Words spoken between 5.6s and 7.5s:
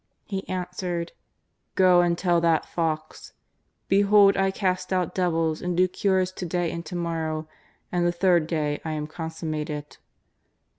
and do cures to day and to morrow,